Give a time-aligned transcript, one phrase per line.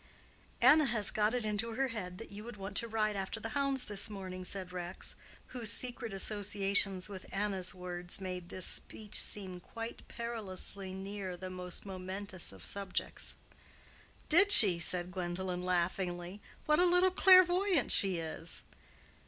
[0.61, 3.49] "Anna had got it into her head that you would want to ride after the
[3.49, 5.15] hounds this morning," said Rex,
[5.49, 11.85] whose secret associations with Anna's words made this speech seem quite perilously near the most
[11.85, 13.35] momentous of subjects.
[14.27, 16.41] "Did she?" said Gwendolen, laughingly.
[16.65, 18.63] "What a little clairvoyant she is!"